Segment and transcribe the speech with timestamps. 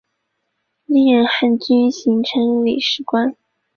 [0.85, 3.35] 历任汉军巡城理事官。